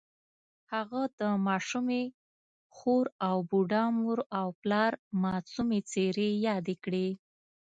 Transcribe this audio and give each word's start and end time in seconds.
هغه 0.73 1.01
د 1.19 1.21
ماشومې 1.47 2.03
خور 2.75 3.05
او 3.27 3.37
بوډا 3.49 3.83
مور 3.97 4.19
او 4.39 4.47
پلار 4.61 4.91
معصومې 5.23 5.79
څېرې 5.91 6.29
یادې 6.47 6.75
کړې 6.83 7.07